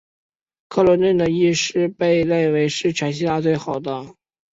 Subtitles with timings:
[0.67, 4.15] 克罗顿的医师被认为是全希腊最好的。